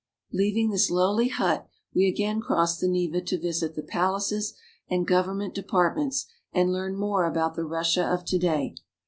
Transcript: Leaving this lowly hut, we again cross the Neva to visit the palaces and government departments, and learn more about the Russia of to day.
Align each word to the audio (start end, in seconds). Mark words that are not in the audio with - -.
Leaving 0.33 0.71
this 0.71 0.89
lowly 0.89 1.27
hut, 1.27 1.67
we 1.93 2.07
again 2.07 2.41
cross 2.41 2.75
the 2.79 2.87
Neva 2.87 3.21
to 3.21 3.37
visit 3.37 3.75
the 3.75 3.83
palaces 3.83 4.55
and 4.89 5.05
government 5.05 5.53
departments, 5.53 6.25
and 6.51 6.73
learn 6.73 6.95
more 6.95 7.27
about 7.27 7.53
the 7.53 7.63
Russia 7.65 8.03
of 8.07 8.25
to 8.25 8.39
day. 8.39 8.73